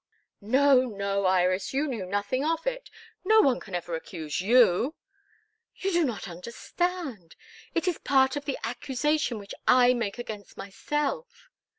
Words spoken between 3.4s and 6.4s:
one can ever accuse you" "You do not